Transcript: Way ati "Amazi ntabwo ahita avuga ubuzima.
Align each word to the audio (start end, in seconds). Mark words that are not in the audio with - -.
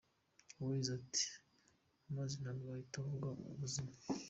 Way 0.63 0.83
ati 0.97 1.25
"Amazi 2.09 2.35
ntabwo 2.41 2.65
ahita 2.73 2.95
avuga 2.99 3.27
ubuzima. 3.51 3.91